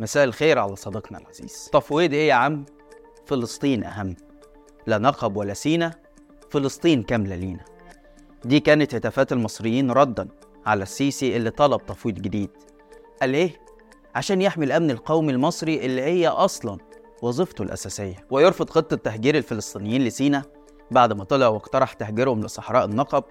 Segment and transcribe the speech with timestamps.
[0.00, 1.70] مساء الخير على صديقنا العزيز.
[1.72, 2.64] تفويض إيه يا عم؟
[3.26, 4.16] فلسطين أهم.
[4.86, 5.94] لا نقب ولا سينا
[6.50, 7.64] فلسطين كاملة لينا.
[8.44, 10.28] دي كانت هتافات المصريين ردا
[10.66, 12.50] على السيسي اللي طلب تفويض جديد.
[13.20, 13.50] قال إيه؟
[14.14, 16.78] عشان يحمي الأمن القومي المصري اللي هي أصلا
[17.22, 18.26] وظيفته الأساسية.
[18.30, 20.42] ويرفض خطة تهجير الفلسطينيين لسينا
[20.90, 23.24] بعد ما طلع واقترح تهجيرهم لصحراء النقب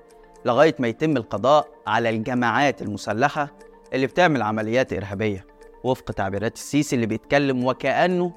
[0.46, 3.58] لغاية ما يتم القضاء على الجماعات المسلحة
[3.94, 5.48] اللي بتعمل عمليات إرهابية.
[5.84, 8.34] وفق تعبيرات السيسي اللي بيتكلم وكأنه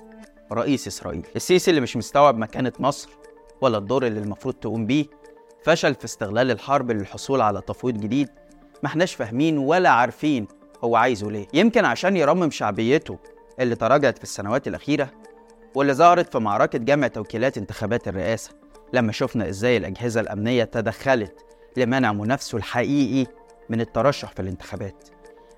[0.53, 1.27] رئيس إسرائيل.
[1.37, 3.11] السيسي اللي مش مستوعب مكانة مصر
[3.61, 5.07] ولا الدور اللي المفروض تقوم بيه
[5.65, 8.29] فشل في استغلال الحرب للحصول على تفويض جديد.
[8.83, 10.47] ما احناش فاهمين ولا عارفين
[10.85, 11.47] هو عايزه ليه.
[11.55, 13.19] يمكن عشان يرمم شعبيته
[13.61, 15.11] اللي تراجعت في السنوات الأخيرة
[15.75, 18.51] واللي ظهرت في معركة جمع توكيلات انتخابات الرئاسة
[18.93, 21.35] لما شفنا إزاي الأجهزة الأمنية تدخلت
[21.77, 23.31] لمنع منافسه الحقيقي
[23.69, 25.09] من الترشح في الانتخابات.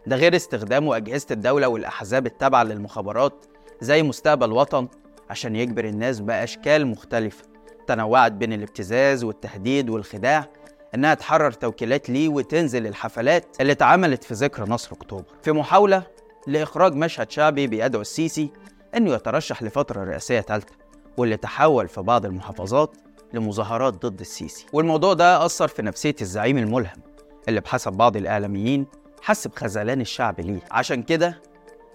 [0.06, 3.44] ده غير استخدامه أجهزة الدولة والأحزاب التابعة للمخابرات
[3.80, 4.88] زي مستقبل وطن
[5.30, 7.44] عشان يجبر الناس بأشكال مختلفة
[7.86, 10.48] تنوعت بين الابتزاز والتهديد والخداع
[10.94, 16.02] إنها تحرر توكيلات ليه وتنزل الحفلات اللي اتعملت في ذكرى نصر أكتوبر في محاولة
[16.46, 18.50] لإخراج مشهد شعبي بيدعو السيسي
[18.96, 20.74] إنه يترشح لفترة رئاسية ثالثة
[21.16, 22.96] واللي تحول في بعض المحافظات
[23.32, 27.02] لمظاهرات ضد السيسي والموضوع ده أثر في نفسية الزعيم الملهم
[27.48, 28.86] اللي بحسب بعض الإعلاميين
[29.22, 30.60] حس بخذلان الشعب ليه.
[30.70, 31.42] عشان كده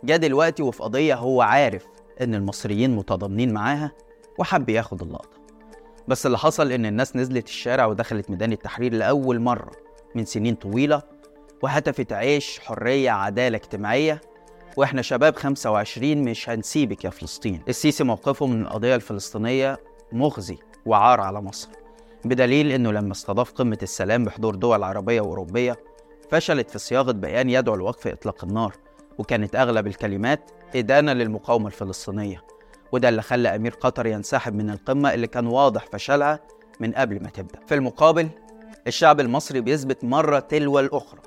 [0.04, 1.86] جه دلوقتي وفي قضية هو عارف
[2.22, 3.92] إن المصريين متضامنين معاها
[4.40, 5.38] وحب ياخد اللقطة.
[6.08, 9.72] بس اللي حصل إن الناس نزلت الشارع ودخلت ميدان التحرير لأول مرة
[10.16, 11.02] من سنين طويلة
[11.64, 14.22] وهتفت عيش حرية عدالة اجتماعية.
[14.78, 17.62] وإحنا شباب 25 مش هنسيبك يا فلسطين.
[17.70, 19.78] السيسي موقفه من القضية الفلسطينية
[20.12, 21.70] مخزي وعار على مصر
[22.26, 25.78] بدليل إنه لما استضاف قمة السلام بحضور دول عربية وأوروبية
[26.30, 28.74] فشلت في صياغة بيان يدعو لوقف إطلاق النار
[29.18, 32.44] وكانت أغلب الكلمات إدانة للمقاومة الفلسطينية.
[32.92, 36.40] وده اللي خلى أمير قطر ينسحب من القمة اللي كان واضح فشلها
[36.80, 37.60] من قبل ما تبدأ.
[37.68, 38.30] في المقابل
[38.88, 41.20] الشعب المصري بيثبت مرة تلو الأخرى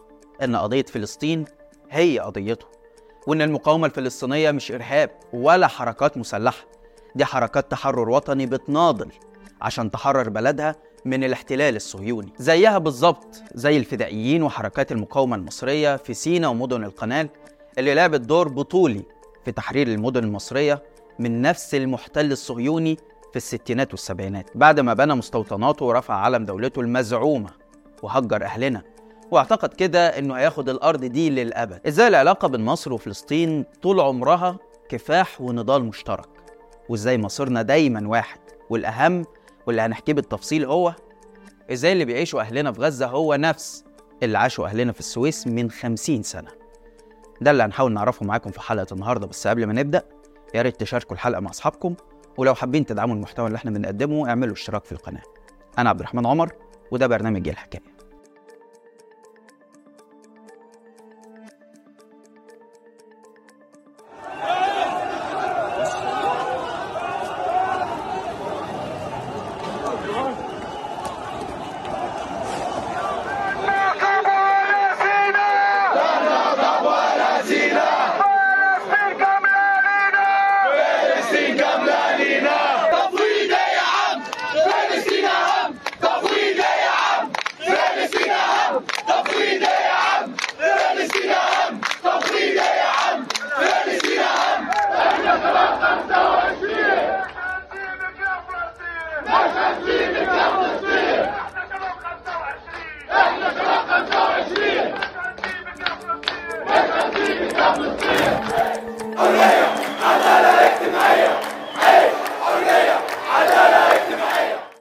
[0.42, 1.44] إن قضية فلسطين
[1.90, 2.66] هي قضيته
[3.26, 6.64] وإن المقاومة الفلسطينية مش إرهاب ولا حركات مسلحة.
[7.14, 9.10] دي حركات تحرر وطني بتناضل
[9.62, 12.32] عشان تحرر بلدها من الاحتلال الصهيوني.
[12.38, 17.28] زيها بالظبط زي الفدائيين وحركات المقاومة المصرية في سينا ومدن القناة
[17.78, 19.02] اللي لعبت دور بطولي
[19.44, 20.82] في تحرير المدن المصرية
[21.18, 22.96] من نفس المحتل الصهيوني
[23.30, 24.50] في الستينات والسبعينات.
[24.54, 27.50] بعد ما بنى مستوطناته ورفع علم دولته المزعومة
[28.02, 28.82] وهجر أهلنا.
[29.30, 31.80] وأعتقد كده إنه هياخد الأرض دي للأبد.
[31.86, 36.28] إزاي العلاقة بين مصر وفلسطين طول عمرها كفاح ونضال مشترك؟
[36.88, 38.40] وإزاي مصيرنا دايما واحد؟
[38.70, 39.24] والأهم
[39.66, 40.94] واللي هنحكيه بالتفصيل هو
[41.72, 43.84] إزاي اللي بيعيشوا أهلنا في غزة هو نفس
[44.22, 46.50] اللي عاشوا أهلنا في السويس من خمسين سنة.
[47.40, 49.26] ده اللي هنحاول نعرفه معاكم في حلقة النهارده.
[49.26, 50.02] بس قبل ما نبدأ
[50.54, 51.94] يا ريت تشاركوا الحلقة مع أصحابكم
[52.38, 55.22] ولو حابين تدعموا المحتوى اللي إحنا بنقدمه اعملوا اشتراك في القناة.
[55.78, 56.52] أنا عبد الرحمن عمر
[56.90, 57.82] وده برنامج الحكاية.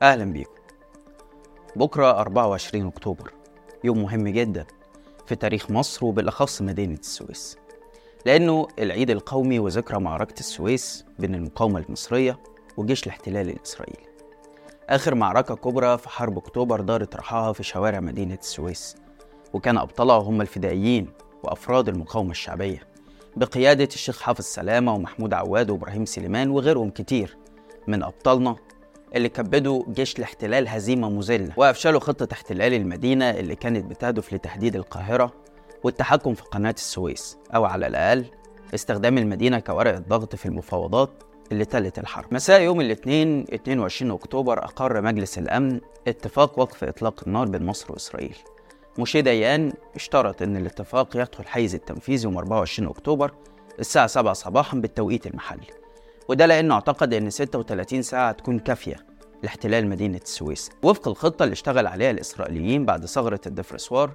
[0.10, 0.54] أهلا بيكم.
[1.76, 3.32] بكرة 24 أكتوبر
[3.84, 4.66] يوم مهم جدا
[5.28, 7.58] في تاريخ مصر وبالأخص مدينة السويس.
[8.26, 12.40] لأنه العيد القومي وذكرى معركة السويس بين المقاومة المصرية
[12.78, 14.10] وجيش الاحتلال الإسرائيلي.
[14.90, 18.96] آخر معركة كبرى في حرب أكتوبر دارت رحاها في شوارع مدينة السويس
[19.54, 21.10] وكان أبطالها هم الفدائيين
[21.44, 22.80] وأفراد المقاومة الشعبية
[23.36, 27.38] بقيادة الشيخ حافظ سلامة ومحمود عواد وإبراهيم سليمان وغيرهم كتير
[27.88, 28.56] من أبطالنا
[29.16, 35.34] اللي كبدوا جيش الاحتلال هزيمة مذلة وأفشلوا خطة احتلال المدينة اللي كانت بتهدف لتهديد القاهرة
[35.84, 38.26] والتحكم في قناة السويس أو على الأقل
[38.76, 41.10] استخدام المدينة كورقة ضغط في المفاوضات
[41.52, 42.34] اللي تلت الحرب.
[42.34, 48.36] مساء يوم الاثنين 22 أكتوبر أقر مجلس الأمن اتفاق وقف إطلاق النار بين مصر وإسرائيل.
[48.98, 53.34] موشي ديان اشترط أن الاتفاق يدخل حيز التنفيذ يوم 24 أكتوبر
[53.80, 55.79] الساعة 7 صباحا بالتوقيت المحلي.
[56.30, 58.96] وده لأنه اعتقد أن 36 ساعة تكون كافية
[59.44, 60.70] لاحتلال مدينة السويس.
[60.84, 64.12] وفق الخطة اللي اشتغل عليها الإسرائيليين بعد ثغرة الدفرسوار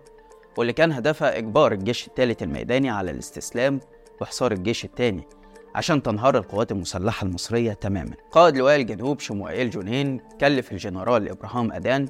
[0.58, 3.80] واللي كان هدفها إجبار الجيش الثالث الميداني على الاستسلام
[4.20, 5.26] وحصار الجيش الثاني
[5.74, 8.14] عشان تنهار القوات المسلحة المصرية تماما.
[8.30, 12.08] قائد لواء الجنوب شموئيل جونين كلف الجنرال إبراهام أدان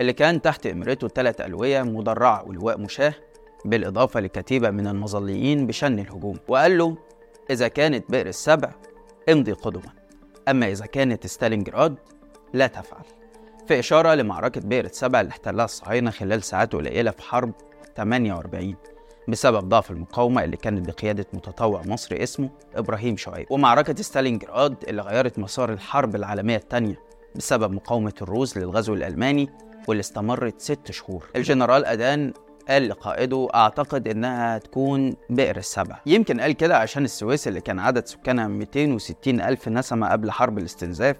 [0.00, 3.14] اللي كان تحت إمرته ثلاث ألوية مدرعة ولواء مشاه
[3.64, 6.96] بالإضافة لكتيبة من المظليين بشن الهجوم وقال له
[7.50, 8.72] إذا كانت بئر السبع
[9.28, 9.92] امضي قدما.
[10.48, 11.96] أما إذا كانت ستالينجراد
[12.52, 13.04] لا تفعل.
[13.68, 17.52] في إشارة لمعركة بئر السبع اللي احتلها الصهاينة خلال ساعات قليلة في حرب
[17.96, 18.76] 48
[19.28, 23.46] بسبب ضعف المقاومة اللي كانت بقيادة متطوع مصري اسمه إبراهيم شعيب.
[23.50, 27.00] ومعركة ستالينجراد اللي غيرت مسار الحرب العالمية الثانية
[27.36, 29.48] بسبب مقاومة الروس للغزو الألماني
[29.88, 31.24] واللي استمرت ست شهور.
[31.36, 32.32] الجنرال أدان
[32.68, 35.98] قال لقائده أعتقد إنها هتكون بئر السبع.
[36.06, 41.16] يمكن قال كده عشان السويس اللي كان عدد سكانها 260 ألف نسمة قبل حرب الاستنزاف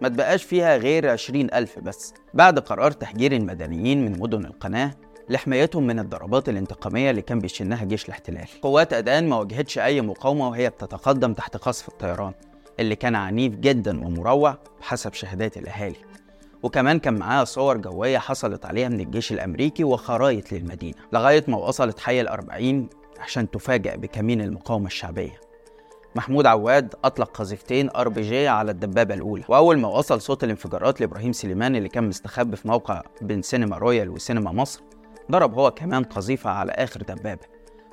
[0.00, 2.14] ما تبقاش فيها غير 20 ألف بس.
[2.34, 4.94] بعد قرار تحجير المدنيين من مدن القناة
[5.28, 8.46] لحمايتهم من الضربات الانتقامية اللي كان بيشنها جيش الاحتلال.
[8.62, 12.32] قوات أدان ما واجهتش أي مقاومة وهي بتتقدم تحت قصف الطيران
[12.80, 15.96] اللي كان عنيف جدا ومروع بحسب شهادات الأهالي.
[16.62, 22.00] وكمان كان معاها صور جوية حصلت عليها من الجيش الأمريكي وخرايط للمدينة لغاية ما وصلت
[22.00, 22.88] حي الأربعين
[23.18, 25.40] عشان تفاجأ بكمين المقاومة الشعبية.
[26.16, 31.76] محمود عواد أطلق قذيفتين RPG على الدبابة الأولى وأول ما وصل صوت الانفجارات لإبراهيم سليمان
[31.76, 34.82] اللي كان مستخبي في موقع بين سينما رويال وسينما مصر
[35.30, 37.46] ضرب هو كمان قذيفة على آخر دبابة.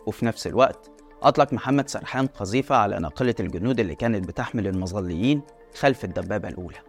[0.06, 0.92] وفي نفس الوقت
[1.24, 5.42] أطلق محمد سرحان قذيفة على ناقلة الجنود اللي كانت بتحمل المظليين
[5.80, 6.88] خلف الدبابة الأولى.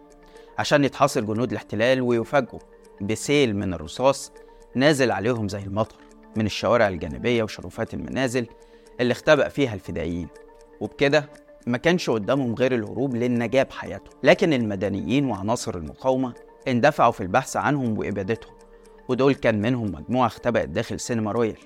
[0.59, 2.59] عشان يتحاصر جنود الاحتلال ويفاجئوا
[3.01, 4.31] بسيل من الرصاص
[4.75, 5.95] نازل عليهم زي المطر
[6.35, 8.47] من الشوارع الجانبية وشرفات المنازل
[8.99, 10.27] اللي اختبأ فيها الفدائيين.
[10.79, 11.29] وبكده
[11.67, 14.13] ما كانش قدامهم غير الهروب للنجاة بحياتهم.
[14.23, 16.33] لكن المدنيين وعناصر المقاومة
[16.67, 18.53] اندفعوا في البحث عنهم وإبادتهم.
[19.09, 21.57] ودول كان منهم مجموعة اختبأت داخل سينما رويال.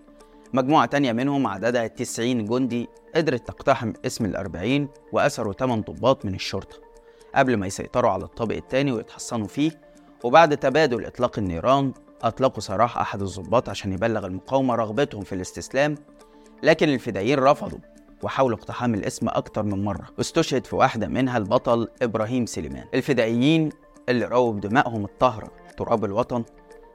[0.54, 6.85] مجموعة تانية منهم عددها 90 جندي قدرت تقتحم اسم الأربعين وأسروا 8 ضباط من الشرطة.
[7.36, 9.72] قبل ما يسيطروا على الطابق الثاني ويتحصنوا فيه
[10.24, 15.96] وبعد تبادل إطلاق النيران أطلقوا سراح أحد الضباط عشان يبلغ المقاومة رغبتهم في الاستسلام
[16.64, 17.80] لكن الفدائيين رفضوا
[18.24, 20.08] وحاولوا اقتحام الاسم أكتر من مرة.
[20.18, 22.86] واستشهد في واحدة منها البطل إبراهيم سليمان.
[22.94, 23.70] الفدائيين
[24.10, 26.44] اللي رووا بدمائهم الطاهرة تراب الوطن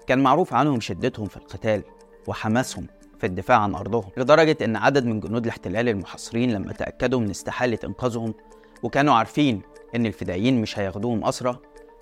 [0.07, 1.83] كان معروف عنهم شدتهم في القتال
[2.27, 2.87] وحماسهم
[3.19, 7.79] في الدفاع عن أرضهم لدرجة إن عدد من جنود الاحتلال المحاصرين لما تأكدوا من استحالة
[7.85, 8.35] إنقاذهم
[8.83, 9.63] وكانوا عارفين
[9.97, 11.57] إن الفدائيين مش هياخدوهم أسرى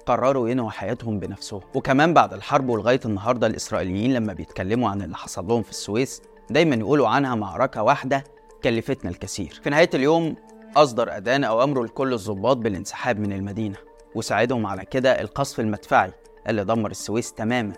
[0.07, 1.61] قرروا ينهوا حياتهم بنفسهم.
[1.75, 6.77] وكمان بعد الحرب ولغاية النهاردة الإسرائيليين لما بيتكلموا عن اللي حصل لهم في السويس دايما
[6.77, 8.25] يقولوا عنها معركة واحدة
[8.65, 9.61] كلفتنا الكثير.
[9.65, 10.37] في نهاية اليوم
[10.77, 13.77] أصدر أدان أوامره لكل الضباط بالانسحاب من المدينة
[14.15, 16.13] وساعدهم على كده القصف المدفعي
[16.49, 17.73] اللي دمر السويس تماما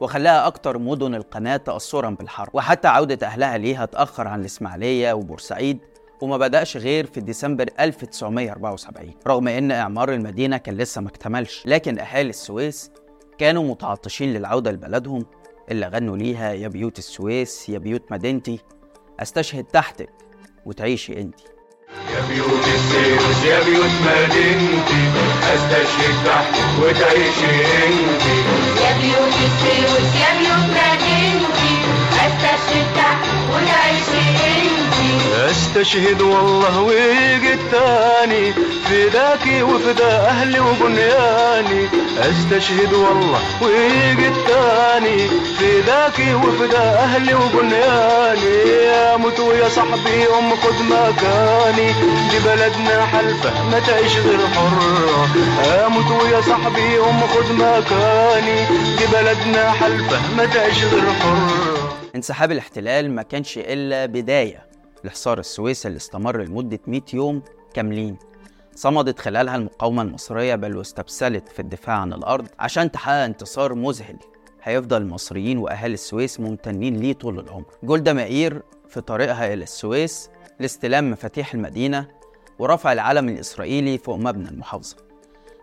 [0.00, 2.48] وخلاها أكتر مدن القناة تأثرا بالحرب.
[2.52, 5.78] وحتى عودة أهلها ليها تأخر عن الإسماعيلية وبورسعيد
[6.20, 11.62] وما بدأش غير في ديسمبر 1974 رغم إن إعمار المدينة كان لسه ما اكتملش.
[11.66, 12.90] لكن أهالي السويس
[13.38, 15.26] كانوا متعطشين للعودة لبلدهم
[15.70, 18.58] اللي غنوا ليها يا بيوت السويس يا بيوت مدينتي
[19.20, 20.08] أستشهد تحتك
[20.66, 21.44] وتعيشي أنتي
[22.14, 25.02] يا بيوت السيوس يا بيوت مدينتي
[25.54, 27.54] أستشهد تحت وتعيشي
[27.86, 28.38] أنتي
[28.82, 30.97] يا بيوت السيوس يا بيوت مدينتي
[35.58, 38.52] أستشهد والله ويجي التاني
[38.88, 41.88] فداكي وفدا أهلي وبنياني.
[42.18, 48.56] أستشهد والله ويجي التاني فداكي وفدا أهلي وبنياني.
[49.14, 51.88] أموت ويا صاحبي أم خد مكاني.
[52.30, 55.28] دي بلدنا حلفة ما تعيش غير حرة.
[55.86, 58.58] أموت ويا صاحبي أم خد مكاني.
[58.98, 61.98] دي بلدنا حلفة ما تعيش غير حرة.
[62.16, 64.67] انسحاب الاحتلال ما كانش إلا بداية.
[65.04, 67.42] لحصار السويس اللي استمر لمدة 100 يوم
[67.74, 68.16] كاملين.
[68.74, 74.16] صمدت خلالها المقاومة المصرية بل واستبسلت في الدفاع عن الأرض عشان تحقق انتصار مذهل.
[74.62, 77.64] هيفضل المصريين وأهالي السويس ممتنين ليه طول العمر.
[77.82, 82.08] جولدا مائير في طريقها إلى السويس لاستلام مفاتيح المدينة
[82.58, 84.96] ورفع العلم الإسرائيلي فوق مبنى المحافظة.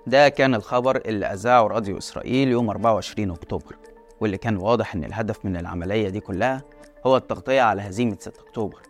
[0.08, 3.75] ده كان الخبر اللي أذاعه راديو إسرائيل يوم 24 أكتوبر
[4.20, 6.63] واللي كان واضح إن الهدف من العملية دي كلها
[7.06, 8.82] هو التغطية على هزيمة 6 أكتوبر.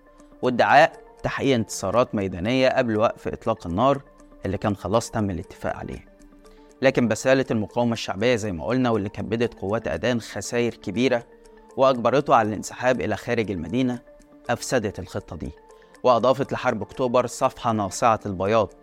[0.46, 0.92] وادعاء
[1.24, 4.02] تحقيق انتصارات ميدانية قبل وقف إطلاق النار
[4.46, 6.06] اللي كان خلاص تم الاتفاق عليه.
[6.82, 11.24] لكن بسالة المقاومة الشعبية زي ما قلنا واللي كبدت قوات أدان خسائر كبيرة
[11.78, 14.00] وأجبرته على الانسحاب إلى خارج المدينة
[14.50, 15.52] أفسدت الخطة دي
[16.04, 18.74] وأضافت لحرب أكتوبر صفحة ناصعة البياض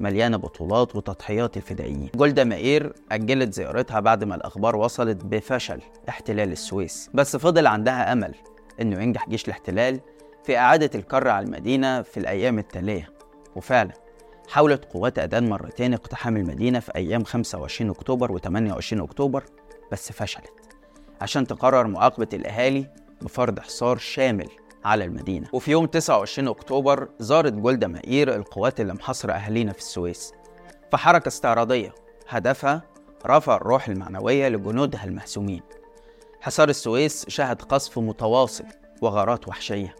[0.00, 2.10] مليانة بطولات وتضحيات الفدائيين.
[2.14, 8.34] جولدا مائير أجلت زيارتها بعد ما الأخبار وصلت بفشل احتلال السويس بس فضل عندها أمل
[8.80, 10.00] إنه ينجح جيش الاحتلال
[10.44, 13.08] في إعادة الكر على المدينة في الأيام التالية.
[13.56, 13.92] وفعلا
[14.48, 19.44] حاولت قوات أدان مرتين اقتحام المدينة في أيام 25 أكتوبر و28 أكتوبر
[19.92, 20.52] بس فشلت
[21.20, 22.86] عشان تقرر معاقبة الأهالي
[23.22, 24.48] بفرض حصار شامل
[24.84, 25.48] على المدينة.
[25.52, 30.32] وفي يوم 29 أكتوبر زارت جولدا مائير القوات اللي محاصرة أهالينا في السويس.
[30.90, 31.94] في حركة استعراضية
[32.28, 32.82] هدفها
[33.26, 35.62] رفع الروح المعنوية لجنودها المهزومين.
[36.40, 38.64] حصار السويس شهد قصف متواصل
[39.02, 39.94] وغارات وحشية.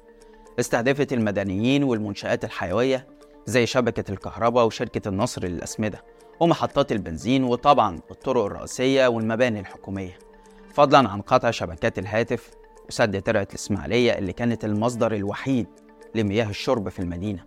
[0.59, 3.07] استهدفت المدنيين والمنشآت الحيوية
[3.47, 6.05] زي شبكة الكهرباء وشركة النصر للأسمدة
[6.41, 10.19] ومحطات البنزين وطبعا الطرق الرئيسية والمباني الحكومية.
[10.75, 12.51] فضلا عن قطع شبكات الهاتف
[12.89, 15.67] وسد ترعة الإسماعيلية اللي كانت المصدر الوحيد
[16.15, 17.45] لمياه الشرب في المدينة.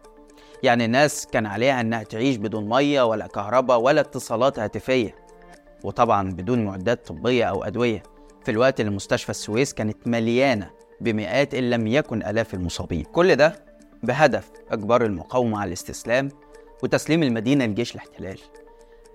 [0.64, 5.16] يعني الناس كان عليها إنها تعيش بدون مية ولا كهرباء ولا اتصالات هاتفية
[5.84, 8.04] وطبعا بدون معدات طبية أو أدوية.
[8.46, 10.70] في الوقت اللي مستشفى السويس كانت مليانة
[11.04, 13.04] بمئات إن لم يكن آلاف المصابين.
[13.04, 13.56] كل ده
[14.04, 16.30] بهدف إجبار المقاومة على الاستسلام
[16.84, 18.40] وتسليم المدينة لجيش الاحتلال.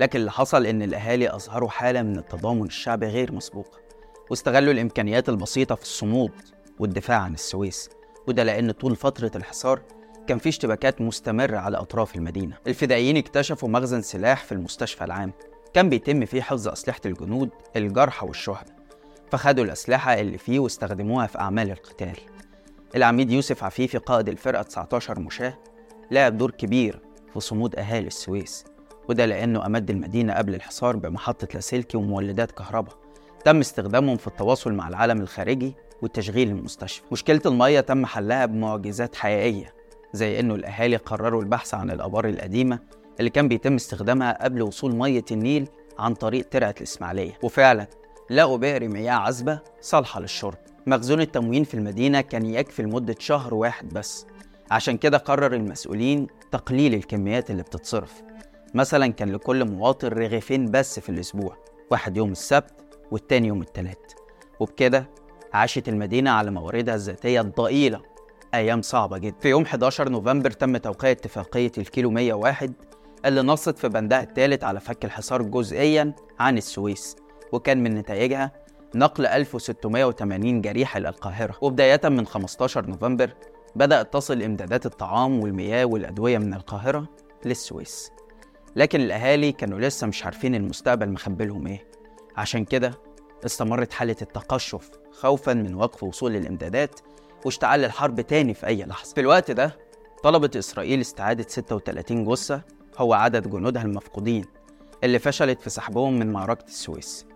[0.00, 3.78] لكن اللي حصل إن الأهالي أظهروا حالة من التضامن الشعبي غير مسبوقة
[4.30, 6.32] واستغلوا الإمكانيات البسيطة في الصمود
[6.78, 7.90] والدفاع عن السويس.
[8.26, 9.80] وده لأن طول فترة الحصار
[10.26, 12.56] كان في اشتباكات مستمرة على أطراف المدينة.
[12.66, 15.32] الفدائيين اكتشفوا مخزن سلاح في المستشفى العام.
[15.74, 18.77] كان بيتم فيه حفظ أسلحة الجنود الجرحى والشهداء
[19.30, 22.16] فخدوا الأسلحة اللي فيه واستخدموها في أعمال القتال.
[22.96, 25.54] العميد يوسف عفيفي قائد الفرقة 19 مشاة
[26.10, 27.00] لعب دور كبير
[27.32, 28.64] في صمود أهالي السويس
[29.08, 32.94] وده لأنه أمد المدينة قبل الحصار بمحطة لاسلكي ومولدات كهرباء
[33.44, 37.02] تم استخدامهم في التواصل مع العالم الخارجي وتشغيل المستشفى.
[37.12, 39.74] مشكلة المية تم حلها بمعجزات حقيقية
[40.12, 42.78] زي إنه الأهالي قرروا البحث عن الآبار القديمة
[43.20, 45.68] اللي كان بيتم استخدامها قبل وصول مية النيل
[45.98, 47.38] عن طريق ترعة الإسماعيلية.
[47.42, 47.86] وفعلا
[48.30, 50.54] لقوا بئر مياه عذبة صالحة للشرب.
[50.86, 54.26] مخزون التموين في المدينة كان يكفي لمدة شهر واحد بس.
[54.70, 58.22] عشان كده قرر المسؤولين تقليل الكميات اللي بتتصرف.
[58.74, 61.56] مثلا كان لكل مواطن رغيفين بس في الأسبوع
[61.90, 64.12] واحد يوم السبت والتاني يوم التلات.
[64.60, 65.10] وبكده
[65.52, 68.02] عاشت المدينة على مواردها الذاتية الضئيلة
[68.54, 69.36] أيام صعبة جدا.
[69.40, 72.72] في يوم 11 نوفمبر تم توقيع اتفاقية الكيلو 101
[73.24, 77.16] اللي نصت في بندها الثالث على فك الحصار جزئيا عن السويس.
[77.52, 78.52] وكان من نتائجها
[78.94, 81.56] نقل 1680 جريح إلى القاهرة.
[81.60, 83.30] وبداية من 15 نوفمبر
[83.76, 87.08] بدأت تصل إمدادات الطعام والمياه والأدوية من القاهرة
[87.44, 88.10] للسويس.
[88.76, 91.84] لكن الأهالي كانوا لسه مش عارفين المستقبل مخبلهم إيه.
[92.36, 92.94] عشان كده
[93.46, 97.00] استمرت حالة التقشف خوفا من وقف وصول الإمدادات
[97.44, 99.14] واشتعال الحرب تاني في أي لحظة.
[99.14, 99.76] في الوقت ده
[100.22, 102.62] طلبت إسرائيل استعادة 36 جثة
[102.98, 104.44] هو عدد جنودها المفقودين
[105.04, 107.26] اللي فشلت في سحبهم من معركة السويس.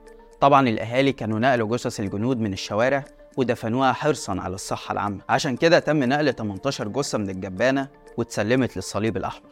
[0.42, 3.04] طبعا الأهالي كانوا نقلوا جثث الجنود من الشوارع
[3.37, 5.20] ودفنوها حرصا على الصحة العامة.
[5.28, 9.50] عشان كده تم نقل 18 جثة من الجبانة واتسلمت للصليب الأحمر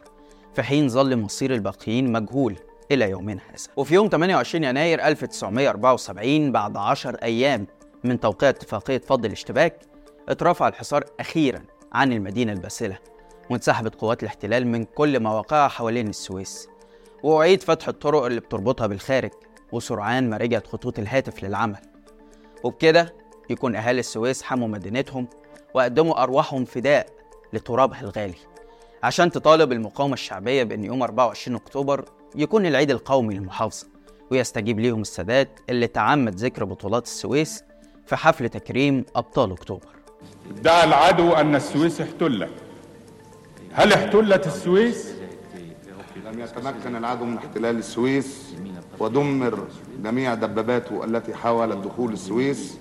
[0.53, 2.55] في حين ظل مصير الباقيين مجهول
[2.91, 3.63] إلى يومنا هذا.
[3.75, 7.67] وفي يوم 28 يناير 1974 بعد 10 أيام
[8.03, 9.79] من توقيع اتفاقية فض الاشتباك
[10.29, 11.61] اترفع الحصار أخيرا
[11.93, 12.97] عن المدينة الباسلة
[13.49, 16.67] وانسحبت قوات الاحتلال من كل مواقعها حوالين السويس.
[17.23, 19.31] وأعيد فتح الطرق اللي بتربطها بالخارج.
[19.71, 21.77] وسرعان ما رجعت خطوط الهاتف للعمل.
[22.63, 23.13] وبكده
[23.49, 25.27] يكون أهالي السويس حموا مدينتهم
[25.73, 27.07] وقدموا أرواحهم فداء
[27.53, 28.35] لترابها الغالي.
[29.03, 33.87] عشان تطالب المقاومة الشعبية بأن يوم 24 أكتوبر يكون العيد القومي للمحافظة
[34.31, 37.63] ويستجيب ليهم السادات اللي تعمد ذكر بطولات السويس
[38.05, 39.87] في حفل تكريم أبطال أكتوبر.
[40.49, 42.49] ادعى العدو أن السويس احتلت
[43.71, 45.15] هل احتلت السويس؟
[46.25, 48.53] لم يتمكن العدو من احتلال السويس.
[49.01, 49.67] ودمر
[50.03, 52.77] جميع دباباته التي حاولت دخول السويس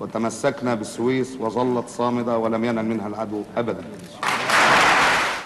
[0.00, 3.84] وتمسكنا بالسويس وظلت صامدة ولم ينل منها العدو أبدا.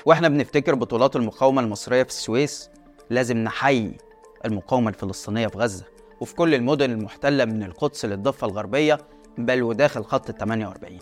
[0.07, 2.71] وإحنا بنفتكر بطولات المقاومة المصرية في السويس.
[3.11, 3.97] لازم نحيي
[4.45, 5.85] المقاومة الفلسطينية في غزة
[6.21, 8.99] وفي كل المدن المحتلة من القدس للضفة الغربية
[9.39, 10.99] بل وداخل خط ال 48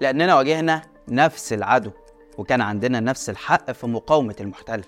[0.00, 1.90] لأننا واجهنا نفس العدو
[2.38, 4.82] وكان عندنا نفس الحق في مقاومة المحتل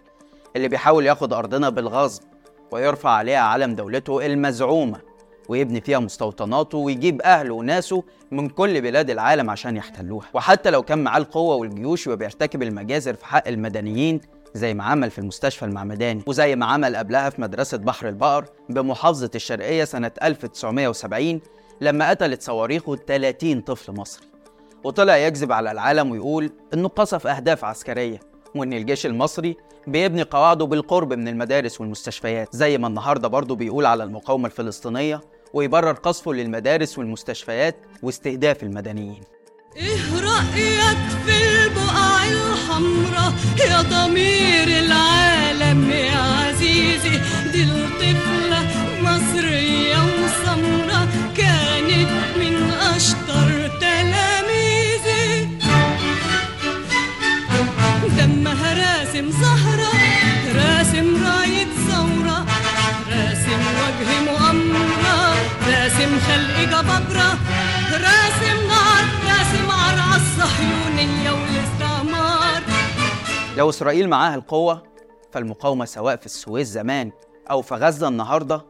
[0.57, 2.23] اللي بيحاول ياخد أرضنا بالغصب.
[2.71, 5.01] ويرفع عليها علم دولته المزعومة
[5.49, 10.27] ويبني فيها مستوطناته ويجيب أهله وناسه من كل بلاد العالم عشان يحتلوها.
[10.35, 14.21] وحتى لو كان معاه القوة والجيوش وبيرتكب المجازر في حق المدنيين
[14.55, 19.31] زي ما عمل في المستشفى المعمداني وزي ما عمل قبلها في مدرسة بحر البقر بمحافظة
[19.35, 21.41] الشرقية سنة 1970
[21.81, 24.27] لما قتلت صواريخه 30 طفل مصري.
[24.85, 28.21] وطلع يكذب على العالم ويقول إنه قصف أهداف عسكرية
[28.55, 29.57] وإن الجيش المصري
[29.93, 35.21] بيبني قواعده بالقرب من المدارس والمستشفيات زي ما النهاردة برضه بيقول على المقاومة الفلسطينية
[35.53, 39.23] ويبرر قصفه للمدارس والمستشفيات واستهداف المدنيين.
[39.77, 43.33] إيه رأيك في البقع الحمراء؟
[43.71, 47.21] يا ضمير العالم يا عزيزي
[47.53, 48.67] دي الطفلة
[49.03, 51.09] مصرية وسمرة
[58.19, 59.93] دمها راسم زهرة
[60.55, 62.47] راسم راية ثورة
[63.11, 65.35] راسم وجه مؤامرة
[65.69, 67.39] راسم خلق جبابرة
[67.93, 72.63] راسم نار راسم عار عالصهيونية والاستعمار.
[73.57, 74.83] لو إسرائيل معاها القوة
[75.33, 77.13] فالمقاومة سواء في السويس زمان
[77.51, 78.65] أو في غزة النهاردة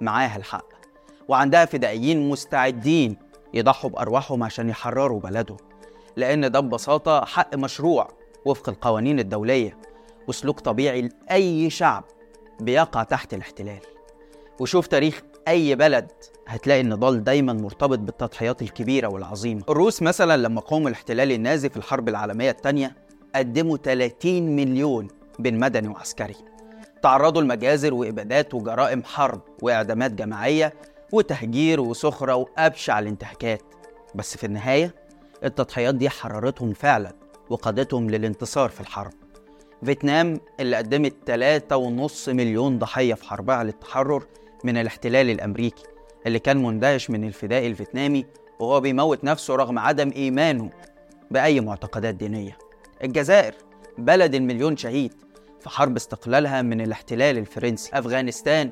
[0.00, 0.68] معاها الحق.
[1.28, 3.16] وعندها فدائيين مستعدين
[3.54, 5.58] يضحوا بأرواحهم عشان يحرروا بلدهم
[6.16, 8.23] لأن ده ببساطة حق مشروع.
[8.44, 9.76] وفق القوانين الدولية
[10.28, 12.04] وسلوك طبيعي لأي شعب
[12.60, 13.80] بيقع تحت الاحتلال.
[14.60, 16.10] وشوف تاريخ أي بلد
[16.46, 19.62] هتلاقي النضال دايما مرتبط بالتضحيات الكبيرة والعظيمة.
[19.68, 22.96] الروس مثلا لما قاموا الاحتلال النازي في الحرب العالمية الثانية
[23.34, 25.08] قدموا 30 مليون
[25.38, 26.36] بين مدني وعسكري.
[27.02, 30.74] تعرضوا لمجازر وإبادات وجرائم حرب وإعدامات جماعية
[31.12, 33.62] وتهجير وسخرة وأبشع الانتهاكات.
[34.14, 34.94] بس في النهاية
[35.44, 37.12] التضحيات دي حررتهم فعلا.
[37.50, 39.12] وقادتهم للانتصار في الحرب.
[39.84, 44.26] فيتنام اللي قدمت 3.5 مليون ضحية في حربها للتحرر
[44.64, 45.84] من الاحتلال الأمريكي
[46.26, 48.26] اللي كان مندهش من الفدائي الفيتنامي
[48.60, 50.70] وهو بيموت نفسه رغم عدم إيمانه
[51.30, 52.58] بأي معتقدات دينية.
[53.04, 53.54] الجزائر
[53.98, 55.12] بلد المليون شهيد
[55.60, 57.90] في حرب استقلالها من الاحتلال الفرنسي.
[57.98, 58.70] أفغانستان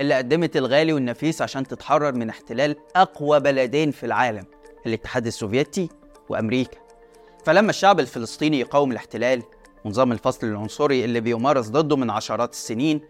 [0.00, 4.44] اللي قدمت الغالي والنفيس عشان تتحرر من احتلال أقوى بلدين في العالم
[4.86, 5.88] الاتحاد السوفيتي
[6.28, 6.83] وأمريكا.
[7.44, 9.42] فلما الشعب الفلسطيني يقاوم الاحتلال
[9.84, 13.00] ونظام الفصل العنصري اللي بيمارس ضده من عشرات السنين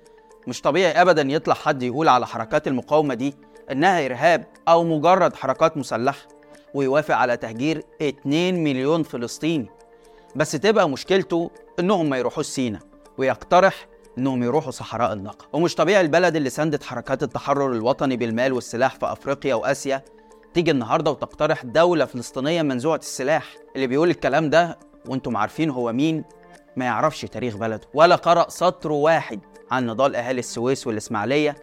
[0.46, 3.34] مش طبيعي ابدا يطلع حد يقول على حركات المقاومة دي
[3.70, 6.28] إنها إرهاب أو مجرد حركات مسلحة
[6.74, 9.70] ويوافق على تهجير 2 مليون فلسطيني.
[10.36, 12.78] بس تبقى مشكلته إنهم ما يروحوش سينا
[13.18, 13.86] ويقترح
[14.18, 19.12] إنهم يروحوا صحراء النقب ومش طبيعي البلد اللي ساندت حركات التحرر الوطني بالمال والسلاح في
[19.12, 20.02] أفريقيا وآسيا
[20.54, 23.54] تيجي النهارده وتقترح دولة فلسطينية منزوعه السلاح.
[23.76, 26.24] اللي بيقول الكلام ده وأنتم عارفين هو مين؟
[26.76, 27.80] ما يعرفش تاريخ بلده.
[27.94, 29.40] ولا قرأ سطر واحد
[29.70, 31.56] عن نضال أهالي السويس والإسماعيلية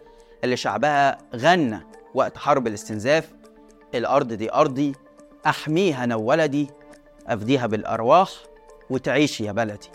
[0.44, 1.80] اللي شعبها غنى
[2.14, 3.32] وقت حرب الاستنزاف.
[3.94, 4.92] الأرض دي أرضي
[5.46, 6.70] أحميها أنا وولدي
[7.26, 8.30] أفديها بالأرواح
[8.90, 9.88] وتعيش يا بلدي.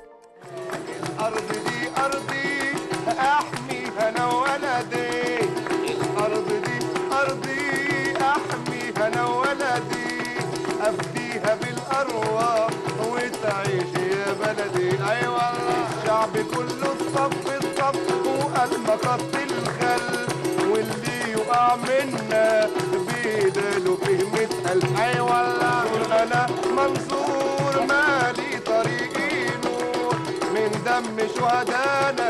[23.08, 30.15] بيداله فيه مئة ألف أي والله أنا منصور مالي طريقي نور.
[30.53, 32.27] من دم شهدانا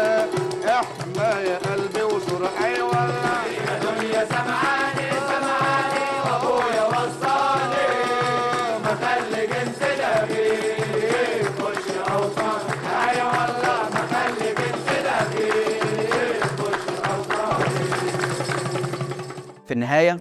[19.77, 20.19] النهاية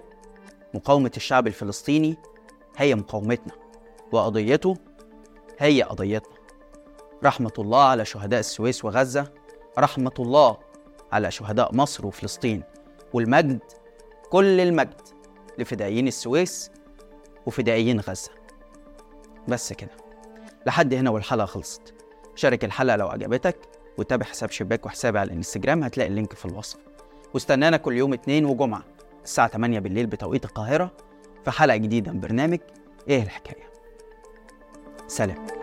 [0.73, 2.17] مقاومة الشعب الفلسطيني
[2.77, 3.53] هي مقاومتنا
[4.11, 4.77] وقضيته
[5.59, 6.37] هي قضيتنا.
[7.23, 9.31] رحمة الله على شهداء السويس وغزة
[9.79, 10.57] رحمة الله
[11.11, 12.63] على شهداء مصر وفلسطين
[13.13, 13.59] والمجد
[14.29, 15.01] كل المجد
[15.57, 16.71] لفدائيين السويس
[17.45, 18.31] وفدائيين غزة.
[19.47, 19.91] بس كده.
[20.65, 21.93] لحد هنا والحلقة خلصت.
[22.35, 23.57] شارك الحلقة لو عجبتك
[23.97, 26.77] وتابع حساب شباك وحسابي على الإنستجرام هتلاقي اللينك في الوصف.
[27.33, 28.96] واستنانا كل يوم اتنين وجمعة.
[29.27, 30.91] الساعة 8 بالليل بتوقيت القاهرة
[31.45, 32.59] في حلقة جديدة من برنامج
[33.07, 33.63] إيه الحكاية؟
[35.07, 35.56] سلام.